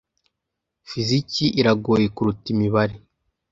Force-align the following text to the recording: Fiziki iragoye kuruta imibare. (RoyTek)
Fiziki 0.89 1.45
iragoye 1.59 2.05
kuruta 2.15 2.45
imibare. 2.53 2.95
(RoyTek) 2.95 3.07